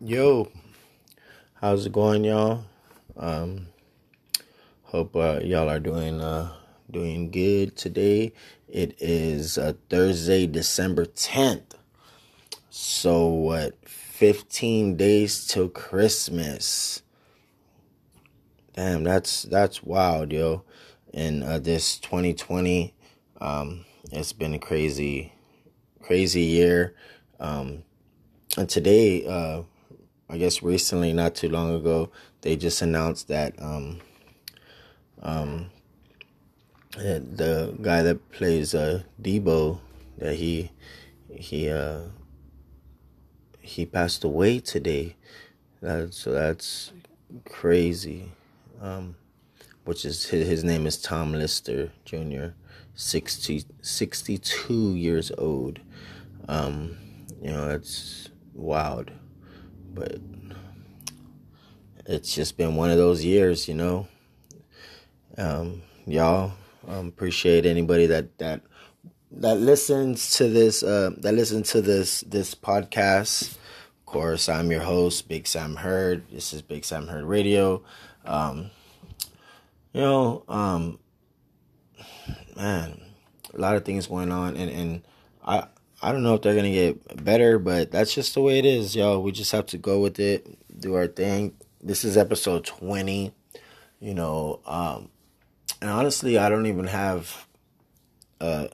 [0.00, 0.48] Yo,
[1.54, 2.62] how's it going, y'all?
[3.16, 3.66] Um,
[4.84, 6.52] hope uh, y'all are doing uh,
[6.88, 8.32] doing good today.
[8.68, 11.76] It is uh, Thursday, December tenth.
[12.70, 13.88] So what?
[13.88, 17.02] Fifteen days till Christmas.
[18.76, 20.62] Damn, that's that's wild, yo.
[21.12, 22.94] And uh, this 2020,
[23.40, 25.32] um, it's been a crazy,
[26.00, 26.94] crazy year.
[27.40, 27.82] Um,
[28.56, 29.62] and today, uh,
[30.30, 32.10] I guess recently, not too long ago,
[32.42, 34.00] they just announced that um,
[35.22, 35.70] um,
[36.92, 39.78] the guy that plays uh, Debo
[40.18, 40.70] that he
[41.30, 42.00] he uh,
[43.60, 45.16] he passed away today.
[45.80, 46.92] That, so that's
[47.44, 48.32] crazy.
[48.80, 49.16] Um,
[49.84, 52.48] which is his, his name is Tom Lister Jr.
[52.94, 55.80] 60, 62 years old.
[56.46, 56.98] Um,
[57.40, 59.10] you know, it's wild
[59.98, 60.18] but
[62.06, 64.08] it's just been one of those years, you know.
[65.36, 66.52] Um, y'all
[66.86, 68.62] um, appreciate anybody that that
[69.30, 73.52] that listens to this uh, that listens to this this podcast.
[73.52, 76.24] Of course, I'm your host, Big Sam Heard.
[76.30, 77.82] This is Big Sam Heard Radio.
[78.24, 78.70] Um,
[79.92, 80.98] you know, um,
[82.56, 83.00] man,
[83.52, 85.02] a lot of things going on, and and
[85.44, 85.66] I
[86.00, 88.94] I don't know if they're gonna get better, but that's just the way it is,
[88.94, 89.22] y'all.
[89.22, 90.46] We just have to go with it,
[90.80, 91.54] do our thing.
[91.82, 93.32] This is episode twenty,
[93.98, 94.60] you know.
[94.64, 95.10] Um,
[95.80, 97.46] and honestly, I don't even have
[98.40, 98.70] a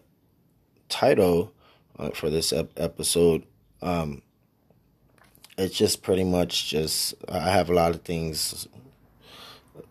[0.89, 1.53] title
[1.99, 3.45] uh, for this ep- episode.
[3.81, 4.23] Um,
[5.57, 8.69] it's just pretty much just I have a lot of things.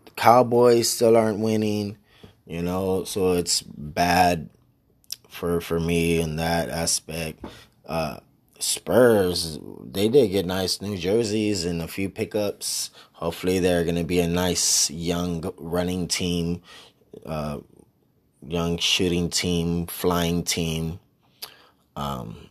[0.04, 1.98] The Cowboys still aren't winning,
[2.46, 4.50] you know, so it's bad
[5.34, 7.44] for for me in that aspect.
[7.86, 8.20] Uh,
[8.60, 12.90] Spurs, they did get nice new jerseys and a few pickups.
[13.12, 16.62] Hopefully, they're going to be a nice young running team,
[17.26, 17.58] uh,
[18.46, 21.00] young shooting team, flying team.
[21.96, 22.48] Um,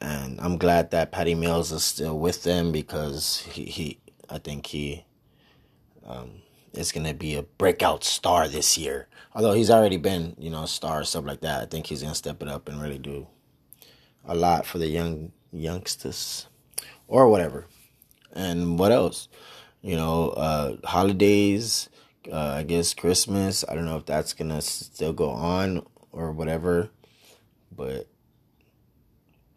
[0.00, 3.98] and I'm glad that Patty Mills is still with them because he, he
[4.30, 5.04] I think he
[6.06, 6.30] um,
[6.74, 9.08] is going to be a breakout star this year.
[9.34, 11.62] Although he's already been, you know, a star or stuff like that.
[11.62, 13.26] I think he's going to step it up and really do
[14.24, 16.46] a lot for the young youngsters
[17.08, 17.66] or whatever.
[18.32, 19.28] And what else?
[19.80, 21.88] You know, uh, holidays,
[22.30, 23.64] uh, I guess Christmas.
[23.68, 26.90] I don't know if that's going to still go on or whatever.
[27.74, 28.06] But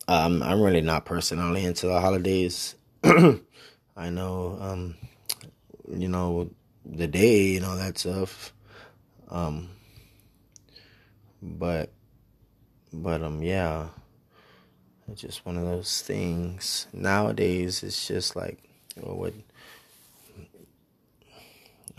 [0.08, 2.76] um, I'm really not personally into the holidays.
[3.04, 4.96] I know, um,
[5.90, 6.50] you know,
[6.86, 8.54] the day and all that stuff.
[9.30, 9.70] Um,
[11.42, 11.92] but,
[12.94, 13.88] but um, yeah,
[15.12, 16.88] it's just one of those things.
[16.94, 18.60] Nowadays, it's just like,
[18.96, 19.34] well, what?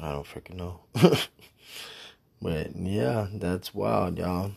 [0.00, 0.80] I don't freaking know.
[2.42, 4.52] but yeah, that's wild, y'all.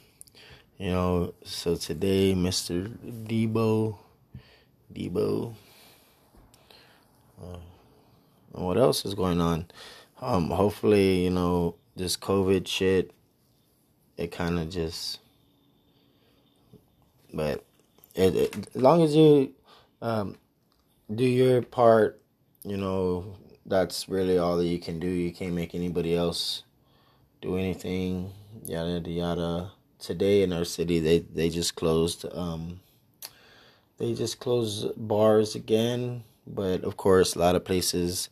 [0.78, 2.88] You know, so today, Mr.
[3.28, 3.98] Debo,
[4.94, 5.54] Debo.
[7.42, 7.58] Uh,
[8.52, 9.68] what else is going on?
[10.22, 13.12] Um, hopefully, you know, this COVID shit,
[14.18, 15.20] it kind of just,
[17.34, 17.64] but
[18.16, 19.54] it, it, as long as you
[20.02, 20.36] um,
[21.14, 22.22] do your part,
[22.64, 25.08] you know, that's really all that you can do.
[25.08, 26.64] You can't make anybody else
[27.42, 28.32] do anything.
[28.66, 29.72] Yada yada yada.
[30.00, 32.26] Today in our city, they they just closed.
[32.34, 32.82] Um,
[33.98, 38.30] they just closed bars again, but of course, a lot of places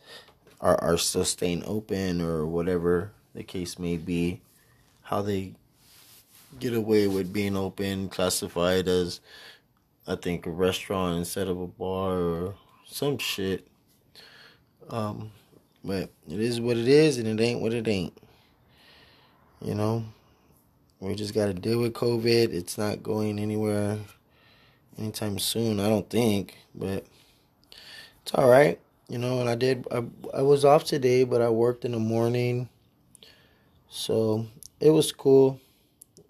[0.59, 4.41] are are still staying open or whatever the case may be.
[5.03, 5.53] How they
[6.59, 9.19] get away with being open, classified as
[10.07, 13.67] I think a restaurant instead of a bar or some shit.
[14.89, 15.31] Um,
[15.83, 18.17] but it is what it is, and it ain't what it ain't.
[19.61, 20.05] You know,
[20.99, 22.53] we just got to deal with COVID.
[22.53, 23.97] It's not going anywhere
[24.97, 27.05] anytime soon, I don't think, but
[28.21, 28.79] it's all right.
[29.09, 29.87] You know, and I did.
[29.89, 32.67] I I was off today, but I worked in the morning,
[33.89, 34.47] so
[34.81, 35.61] it was cool.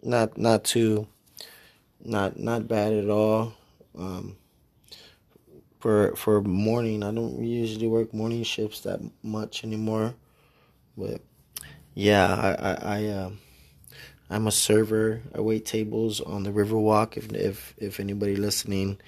[0.04, 1.08] Not not too.
[2.04, 3.54] Not not bad at all.
[3.98, 4.38] Um,
[5.80, 10.14] for for morning, I don't usually work morning shifts that much anymore,
[10.96, 11.22] but
[11.96, 13.30] yeah, I I, I uh,
[14.30, 15.24] I'm a server.
[15.34, 17.18] I wait tables on the Riverwalk.
[17.18, 19.00] If if if anybody listening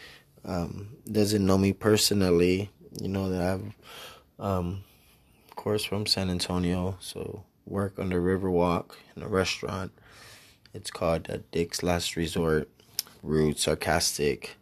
[0.43, 3.73] um, doesn't know me personally, you know that I've
[4.39, 4.83] um,
[5.49, 9.91] of course from San Antonio, so work on the Riverwalk in a restaurant.
[10.73, 12.69] It's called uh, Dick's Last Resort.
[13.21, 14.55] Rude, sarcastic,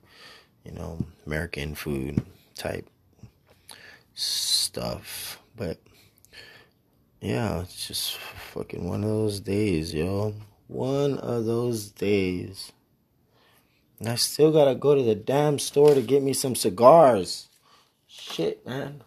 [0.65, 2.23] you know, American food
[2.55, 2.89] type
[4.15, 5.39] stuff.
[5.55, 5.79] But
[7.21, 10.33] yeah, it's just fucking one of those days, yo.
[10.67, 12.71] One of those days.
[13.99, 17.49] And I still gotta go to the damn store to get me some cigars.
[18.19, 19.01] Shit, man.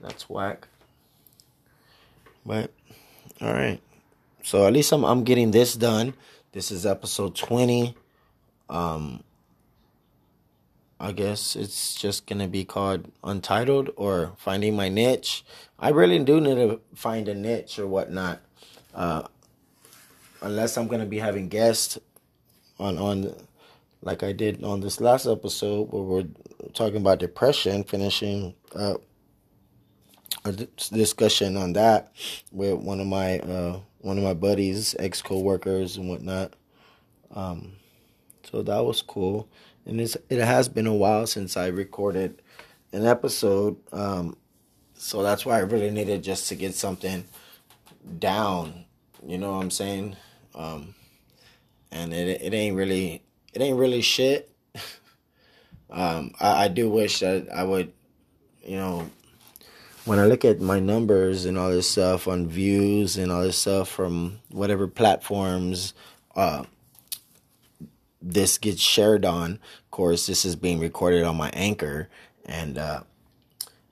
[0.00, 0.68] That's whack.
[2.44, 2.70] But
[3.40, 3.80] all right.
[4.42, 6.14] So at least I'm I'm getting this done.
[6.52, 7.96] This is episode 20.
[8.68, 9.24] Um
[11.00, 15.44] I guess it's just gonna be called Untitled or Finding My Niche.
[15.78, 18.40] I really do need to find a niche or whatnot.
[18.94, 19.22] Uh,
[20.40, 21.98] unless I'm gonna be having guests
[22.78, 23.34] on on
[24.04, 26.26] like I did on this last episode where we're
[26.72, 29.02] talking about depression, finishing up
[30.44, 32.12] a discussion on that
[32.52, 36.54] with one of my uh, one of my buddies, ex co-workers and whatnot.
[37.34, 37.72] Um,
[38.44, 39.48] so that was cool
[39.86, 42.42] and it's, it has been a while since I recorded
[42.92, 43.76] an episode.
[43.92, 44.36] Um,
[44.94, 47.24] so that's why I really needed just to get something
[48.18, 48.86] down.
[49.26, 50.16] You know what I'm saying?
[50.54, 50.94] Um,
[51.90, 53.22] and it it ain't really
[53.54, 54.50] it ain't really shit.
[55.90, 57.92] um, I, I do wish that I would,
[58.64, 59.10] you know,
[60.04, 63.56] when I look at my numbers and all this stuff on views and all this
[63.56, 65.94] stuff from whatever platforms,
[66.36, 66.64] uh,
[68.20, 69.52] this gets shared on.
[69.52, 72.08] Of course, this is being recorded on my Anchor,
[72.44, 73.02] and uh,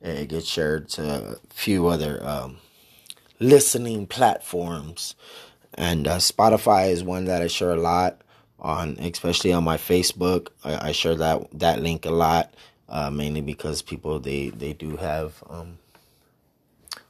[0.00, 2.58] it gets shared to a few other um,
[3.38, 5.14] listening platforms.
[5.74, 8.20] And uh, Spotify is one that I share a lot
[8.62, 10.48] on, especially on my Facebook.
[10.64, 12.54] I, I share that that link a lot,
[12.88, 15.78] uh, mainly because people they they do have um,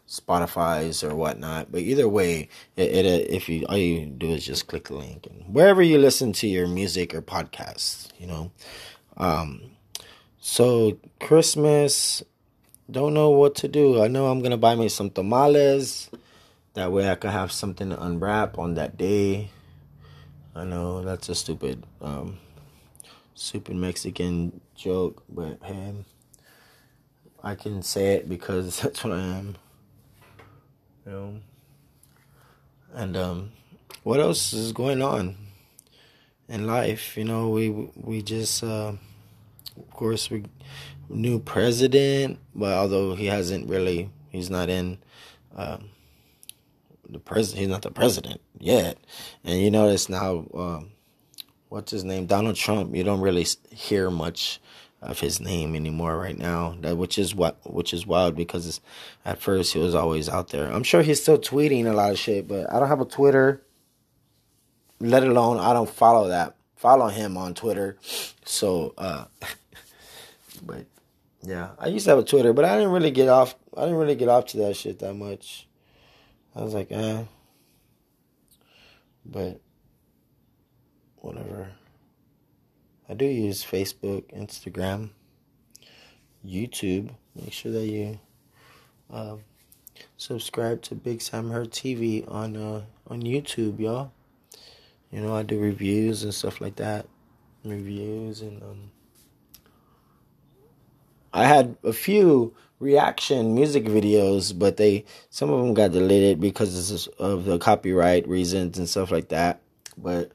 [0.08, 1.70] Spotify's or whatnot.
[1.70, 5.26] But either way, it, it, if you all you do is just click the link
[5.26, 8.50] and wherever you listen to your music or podcasts, you know.
[9.16, 9.60] Um,
[10.40, 12.22] so Christmas,
[12.90, 14.02] don't know what to do.
[14.02, 16.10] I know I'm gonna buy me some tamales.
[16.74, 19.50] That way I can have something to unwrap on that day.
[20.54, 22.38] I know that's a stupid, um,
[23.34, 25.94] stupid Mexican joke, but hey,
[27.42, 29.56] I can say it because that's what I am
[31.04, 31.34] you know.
[32.94, 33.52] And um,
[34.02, 35.36] what else is going on
[36.48, 37.16] in life?
[37.16, 38.92] You know, we we just, uh,
[39.76, 40.44] of course, we
[41.08, 44.98] new president, but although he hasn't really, he's not in.
[45.56, 45.90] Um,
[47.12, 48.98] the president, he's not the president yet,
[49.44, 50.90] and you notice now, um,
[51.68, 52.94] what's his name, Donald Trump.
[52.94, 54.60] You don't really hear much
[55.02, 56.76] of his name anymore right now.
[56.80, 58.80] That which is what which is wild because
[59.24, 60.70] at first he was always out there.
[60.70, 63.62] I'm sure he's still tweeting a lot of shit, but I don't have a Twitter.
[65.00, 66.54] Let alone I don't follow that.
[66.76, 67.98] Follow him on Twitter.
[68.44, 69.24] So uh
[70.64, 70.86] but
[71.42, 73.96] yeah, I used to have a Twitter, but I didn't really get off I didn't
[73.96, 75.66] really get off to that shit that much.
[76.54, 77.24] I was like, eh.
[79.24, 79.60] But
[81.16, 81.68] whatever.
[83.08, 85.10] I do use Facebook, Instagram,
[86.46, 87.10] YouTube.
[87.34, 88.18] Make sure that you
[89.10, 89.36] uh,
[90.16, 94.12] subscribe to Big Sam Heard TV on uh, on YouTube, y'all.
[95.10, 97.06] You know I do reviews and stuff like that,
[97.64, 98.90] reviews and um.
[101.34, 107.08] I had a few reaction music videos, but they some of them got deleted because
[107.18, 109.60] of the copyright reasons and stuff like that.
[109.96, 110.32] But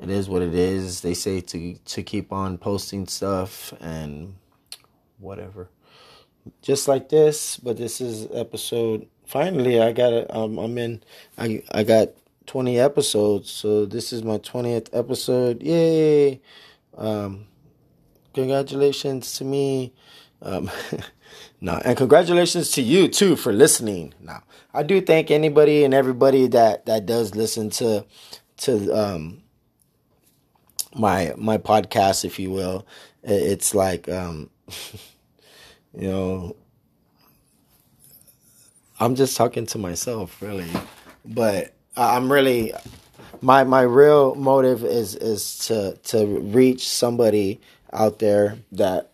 [0.00, 1.00] it is what it is.
[1.00, 4.36] They say to to keep on posting stuff and
[5.18, 5.68] whatever.
[6.62, 9.08] Just like this, but this is episode.
[9.26, 10.34] Finally, I got it.
[10.34, 11.02] Um, I'm in.
[11.36, 12.10] I I got
[12.46, 15.62] 20 episodes, so this is my 20th episode.
[15.62, 16.40] Yay!
[16.96, 17.46] Um,
[18.34, 19.92] congratulations to me.
[20.42, 20.70] Um,
[21.60, 24.14] no, and congratulations to you too for listening.
[24.20, 24.42] Now,
[24.74, 28.04] I do thank anybody and everybody that that does listen to
[28.58, 29.42] to um
[30.94, 32.86] my my podcast, if you will.
[33.22, 34.50] It's like um,
[35.98, 36.56] you know,
[38.98, 40.70] I'm just talking to myself, really,
[41.24, 42.72] but I'm really
[43.40, 47.60] my my real motive is is to to reach somebody
[47.92, 49.11] out there that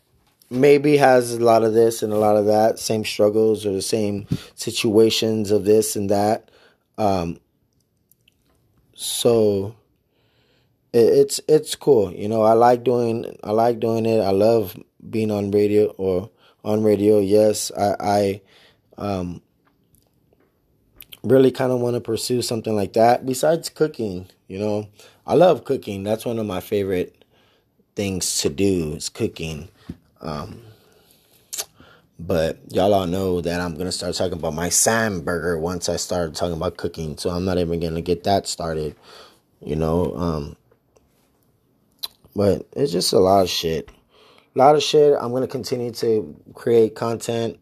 [0.51, 3.83] maybe has a lot of this and a lot of that same struggles or the
[3.83, 6.51] same situations of this and that
[6.97, 7.39] um
[8.95, 9.77] so
[10.93, 12.13] it's it's cool.
[12.13, 14.21] You know, I like doing I like doing it.
[14.21, 14.77] I love
[15.09, 16.31] being on radio or
[16.65, 17.21] on radio.
[17.21, 18.41] Yes, I I
[18.97, 19.43] um
[21.23, 24.89] really kind of want to pursue something like that besides cooking, you know.
[25.27, 26.05] I love cooking.
[26.05, 27.25] That's one of my favorite
[27.95, 29.69] things to do is cooking.
[30.21, 30.63] Um
[32.19, 35.97] But y'all all know that I'm gonna start talking about my Sam burger once I
[35.97, 37.17] start talking about cooking.
[37.19, 38.97] So I'm not even gonna get that started.
[39.61, 40.57] You know, um,
[42.37, 43.91] but it's just a lot of shit.
[44.55, 45.17] A lot of shit.
[45.21, 47.59] I'm gonna continue to create content.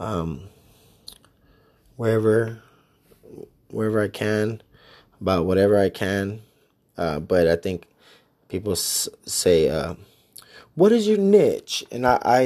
[0.00, 0.48] Um,
[1.96, 2.62] wherever
[3.70, 4.62] wherever I can
[5.20, 6.42] about whatever I can.
[6.96, 7.86] Uh, but I think
[8.48, 9.94] people s- say, uh,
[10.78, 12.42] "What is your niche?" And I I,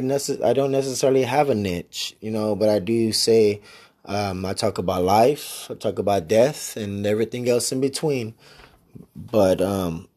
[0.50, 3.60] I don't necessarily have a niche, you know, but I do say
[4.04, 8.34] um, I talk about life, I talk about death, and everything else in between.
[9.14, 10.08] But um,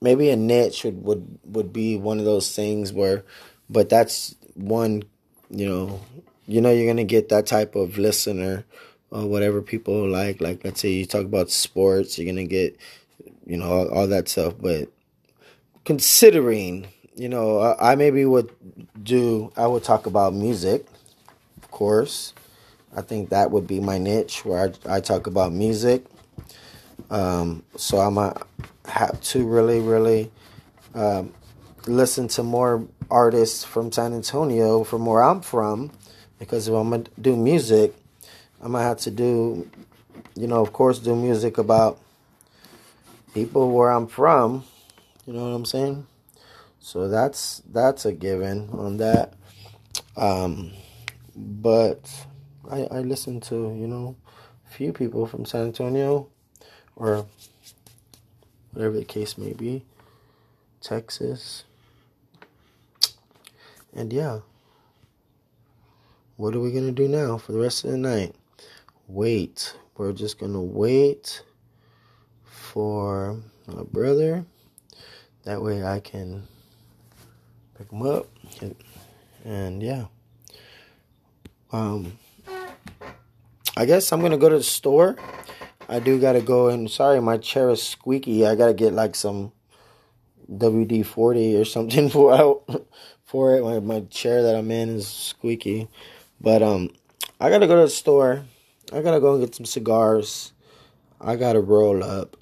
[0.00, 3.24] maybe a niche would, would would be one of those things where,
[3.68, 5.04] but that's one,
[5.50, 6.00] you know,
[6.46, 8.64] you know you're gonna get that type of listener
[9.10, 10.40] or whatever people like.
[10.40, 12.76] Like let's say you talk about sports, you're gonna get,
[13.46, 14.54] you know, all, all that stuff.
[14.60, 14.88] But
[15.84, 16.86] considering,
[17.16, 18.50] you know, I, I maybe would
[19.02, 19.50] do.
[19.56, 20.86] I would talk about music,
[21.56, 22.34] of course.
[22.94, 26.04] I think that would be my niche where I, I talk about music.
[27.10, 28.36] Um, so I might
[28.86, 30.30] have to really, really
[30.94, 31.32] um,
[31.86, 35.90] listen to more artists from San Antonio, from where I'm from,
[36.38, 37.94] because if I'm gonna do music,
[38.60, 39.70] I'm gonna have to do,
[40.34, 41.98] you know, of course, do music about
[43.32, 44.64] people where I'm from.
[45.26, 46.06] You know what I'm saying?
[46.86, 49.34] So that's that's a given on that.
[50.16, 50.70] Um,
[51.34, 52.08] but
[52.70, 54.14] I I listen to you know
[54.64, 56.28] a few people from San Antonio
[56.94, 57.26] or
[58.70, 59.82] whatever the case may be,
[60.80, 61.64] Texas,
[63.92, 64.42] and yeah.
[66.36, 68.36] What are we gonna do now for the rest of the night?
[69.08, 69.76] Wait.
[69.96, 71.42] We're just gonna wait
[72.44, 74.44] for my brother.
[75.42, 76.46] That way I can
[77.76, 78.28] pick them up.
[79.44, 80.06] And, yeah.
[81.72, 82.18] Um
[83.76, 85.16] I guess I'm gonna go to the store.
[85.88, 88.46] I do gotta go and sorry my chair is squeaky.
[88.46, 89.52] I gotta get like some
[90.50, 92.86] WD forty or something for out
[93.24, 93.62] for it.
[93.62, 95.88] My my chair that I'm in is squeaky.
[96.40, 96.90] But um
[97.38, 98.44] I gotta go to the store.
[98.92, 100.52] I gotta go and get some cigars.
[101.20, 102.36] I gotta roll up.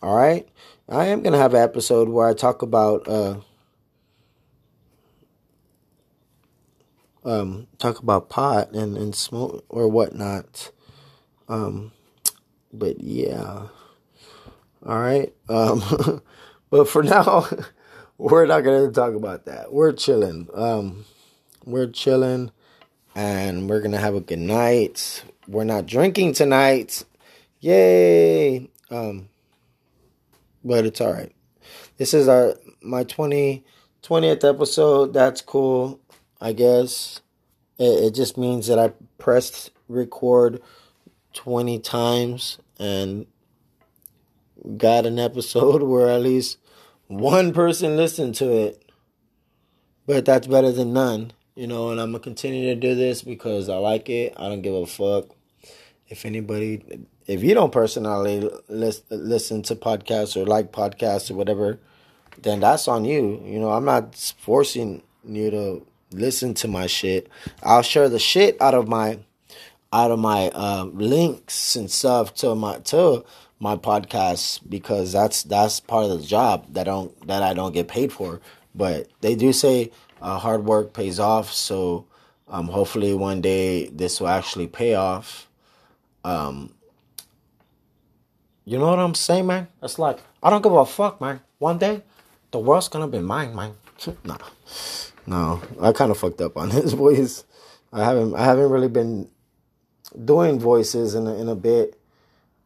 [0.00, 0.48] All right.
[0.88, 3.38] I am gonna have an episode where I talk about uh
[7.24, 10.70] um talk about pot and and smoke or whatnot.
[11.48, 11.92] Um,
[12.72, 13.68] but yeah.
[14.86, 15.32] All right.
[15.48, 16.22] Um,
[16.70, 17.46] but for now,
[18.18, 19.72] we're not gonna talk about that.
[19.72, 20.48] We're chilling.
[20.54, 21.04] Um,
[21.64, 22.50] we're chilling,
[23.14, 25.24] and we're gonna have a good night.
[25.46, 27.04] We're not drinking tonight.
[27.60, 28.70] Yay!
[28.90, 29.28] Um,
[30.64, 31.32] but it's all right.
[31.96, 33.64] This is our my 20,
[34.02, 35.12] 20th episode.
[35.12, 36.00] That's cool,
[36.40, 37.20] I guess.
[37.78, 40.60] It, it just means that I pressed record
[41.34, 43.26] 20 times and
[44.76, 46.58] got an episode where at least
[47.06, 48.82] one person listened to it.
[50.06, 53.20] But that's better than none, you know, and I'm going to continue to do this
[53.20, 54.32] because I like it.
[54.38, 55.26] I don't give a fuck
[56.08, 61.78] if anybody if you don't personally listen to podcasts or like podcasts or whatever,
[62.40, 63.42] then that's on you.
[63.44, 67.28] You know, I'm not forcing you to listen to my shit.
[67.62, 69.18] I'll share the shit out of my
[69.92, 73.24] out of my uh, links and stuff to my to
[73.60, 77.88] my podcast because that's that's part of the job that don't that I don't get
[77.88, 78.40] paid for.
[78.74, 81.52] But they do say uh, hard work pays off.
[81.52, 82.06] So
[82.48, 85.48] um, hopefully one day this will actually pay off.
[86.24, 86.74] Um,
[88.64, 89.68] you know what I'm saying, man?
[89.82, 91.40] It's like I don't give a fuck, man.
[91.58, 92.02] One day
[92.50, 93.74] the world's gonna be mine, man.
[94.24, 94.38] nah,
[95.28, 97.44] no, I kind of fucked up on his voice.
[97.92, 99.30] I haven't I haven't really been
[100.24, 102.00] doing voices in a, in a bit.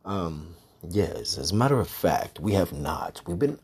[0.04, 0.54] Um,
[0.88, 3.23] yes, as a matter of fact, we have not.
[3.26, 3.59] We've been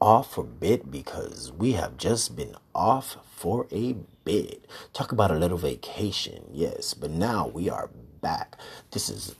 [0.00, 4.66] off for a bit because we have just been off for a bit.
[4.94, 7.90] Talk about a little vacation, yes, but now we are
[8.22, 8.56] back.
[8.92, 9.34] This is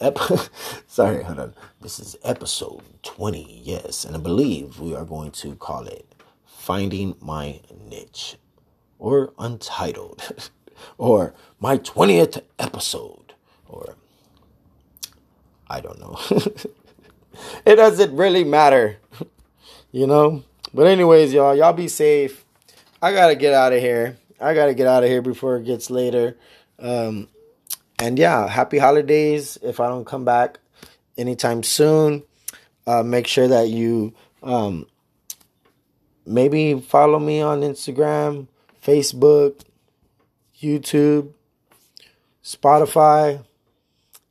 [0.00, 0.18] ep-
[0.86, 1.54] sorry, hold on.
[1.82, 6.14] This is episode 20, yes, and I believe we are going to call it
[6.68, 8.36] Finding My Niche
[8.98, 10.50] or Untitled
[10.98, 13.32] or my 20th episode
[13.66, 13.94] or
[15.66, 16.18] I don't know.
[17.64, 18.98] it doesn't really matter,
[19.92, 20.44] you know?
[20.74, 22.44] But, anyways, y'all, y'all be safe.
[23.00, 24.18] I gotta get out of here.
[24.38, 26.36] I gotta get out of here before it gets later.
[26.78, 27.28] Um,
[27.98, 29.56] and yeah, happy holidays.
[29.62, 30.58] If I don't come back
[31.16, 32.24] anytime soon,
[32.86, 34.84] uh, make sure that you um,
[36.28, 38.46] maybe follow me on Instagram,
[38.82, 39.60] Facebook,
[40.60, 41.32] YouTube,
[42.44, 43.44] Spotify,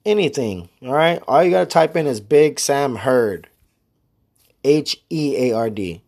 [0.06, 0.70] anything.
[0.82, 1.22] All right.
[1.28, 3.50] All you got to type in is Big Sam Heard.
[4.64, 6.02] H E A R D.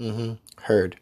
[0.00, 0.34] Mm-hmm.
[0.62, 0.96] Heard.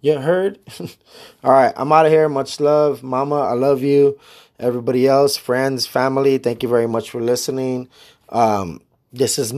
[0.00, 0.58] You heard?
[1.44, 1.72] All right.
[1.76, 2.28] I'm out of here.
[2.28, 3.02] Much love.
[3.02, 4.18] Mama, I love you.
[4.58, 7.88] Everybody else, friends, family, thank you very much for listening.
[8.28, 8.80] Um,
[9.12, 9.52] this is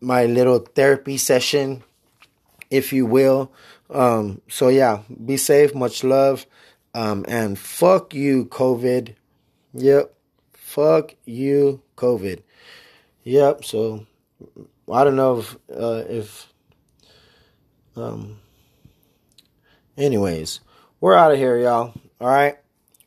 [0.00, 1.82] my little therapy session,
[2.70, 3.52] if you will.
[3.90, 5.74] Um, so, yeah, be safe.
[5.74, 6.46] Much love.
[6.94, 9.14] Um, and fuck you, COVID.
[9.74, 10.14] Yep.
[10.52, 12.42] Fuck you, COVID.
[13.22, 13.64] Yep.
[13.64, 14.06] So
[14.92, 16.52] I don't know if uh, if
[17.96, 18.38] um.
[19.96, 20.60] Anyways,
[21.00, 21.94] we're out of here, y'all.
[22.20, 22.56] All right.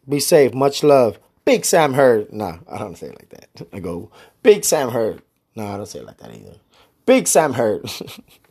[0.08, 0.54] Be safe.
[0.54, 1.20] Much love.
[1.46, 2.34] Big Sam Heard.
[2.34, 3.68] Nah, I don't say it like that.
[3.74, 4.12] I go
[4.44, 5.22] Big Sam Heard.
[5.56, 6.58] No, I don't say it like that either.
[7.06, 7.90] Big Sam Heard.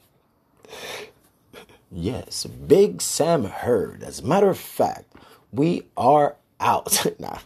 [1.91, 4.03] yes, Big Sam Heard.
[4.03, 5.13] As a matter of fact,
[5.53, 7.07] we are out.
[7.19, 7.39] nah,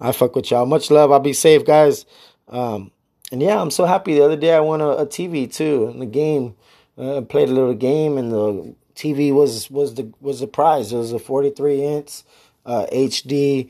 [0.00, 0.66] I fuck with y'all.
[0.66, 1.12] Much love.
[1.12, 2.06] I'll be safe, guys.
[2.48, 2.90] Um,
[3.32, 4.14] and yeah, I'm so happy.
[4.14, 6.54] The other day I won a, a TV too in the game.
[6.96, 10.92] Uh, played a little game, and the TV was was the was the prize.
[10.92, 12.22] It was a 43 inch
[12.64, 13.68] uh, HD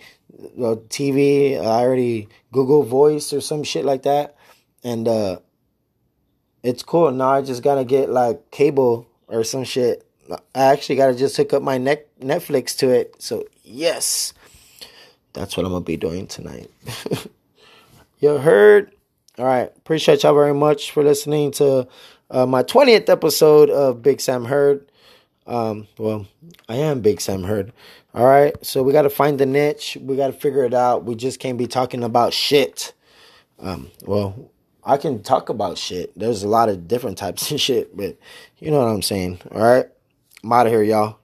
[0.59, 1.59] uh, TV.
[1.59, 4.37] I already Google Voice or some shit like that,
[4.83, 5.39] and uh,
[6.65, 7.13] it's cool.
[7.13, 10.05] Now I just gotta get like cable or some shit.
[10.31, 13.15] I actually gotta just hook up my net Netflix to it.
[13.23, 14.33] So yes,
[15.35, 16.71] that's what I'm gonna be doing tonight.
[18.19, 18.91] you heard?
[19.39, 19.71] All right.
[19.77, 21.87] Appreciate y'all very much for listening to
[22.31, 24.89] uh, my 20th episode of Big Sam Heard.
[25.47, 26.27] Um, well,
[26.69, 27.73] I am Big Sam Heard.
[28.15, 28.55] All right.
[28.65, 29.99] So we got to find the niche.
[30.01, 31.05] We got to figure it out.
[31.05, 32.95] We just can't be talking about shit.
[33.59, 34.51] Um, well,
[34.85, 36.17] I can talk about shit.
[36.19, 38.17] There's a lot of different types of shit, but
[38.59, 39.41] you know what I'm saying.
[39.51, 39.87] All right.
[40.43, 41.19] I'm out of here, y'all.